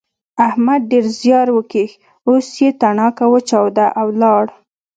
احمد 0.47 0.81
ډېر 0.91 1.05
زیار 1.19 1.47
وکيښ 1.57 1.91
اوس 2.27 2.47
يې 2.61 2.69
تڼاکه 2.81 3.25
وچاوده 3.33 3.85
او 3.99 4.07
ولاړ. 4.13 4.45